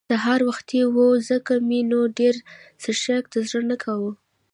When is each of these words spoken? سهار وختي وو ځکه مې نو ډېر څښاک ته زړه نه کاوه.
سهار 0.11 0.41
وختي 0.49 0.81
وو 0.95 1.07
ځکه 1.29 1.53
مې 1.67 1.79
نو 1.91 1.99
ډېر 2.17 2.35
څښاک 2.81 3.23
ته 3.31 3.39
زړه 3.49 3.63
نه 3.71 3.77
کاوه. 3.83 4.11